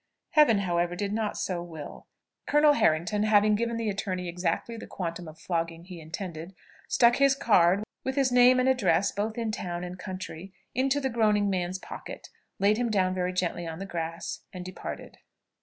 Heaven, 0.31 0.57
however, 0.57 0.95
did 0.95 1.13
not 1.13 1.37
so 1.37 1.61
will; 1.61 2.07
Colonel 2.47 2.73
Harrington 2.73 3.21
having 3.21 3.53
given 3.53 3.77
the 3.77 3.87
attorney 3.87 4.27
exactly 4.27 4.75
the 4.75 4.87
quantum 4.87 5.27
of 5.27 5.37
flogging 5.37 5.83
he 5.83 6.01
intended, 6.01 6.55
stuck 6.89 7.17
his 7.17 7.35
card, 7.35 7.83
with 8.03 8.15
his 8.15 8.31
name 8.31 8.59
and 8.59 8.67
address 8.67 9.11
both 9.11 9.37
in 9.37 9.51
town 9.51 9.83
and 9.83 9.99
country, 9.99 10.53
into 10.73 10.99
the 10.99 11.11
groaning 11.11 11.51
man's 11.51 11.77
pocket, 11.77 12.29
laid 12.57 12.77
him 12.77 12.89
down 12.89 13.13
very 13.13 13.31
gently 13.31 13.67
on 13.67 13.77
the 13.77 13.85
grass, 13.85 14.39
and 14.51 14.65
departed. 14.65 15.19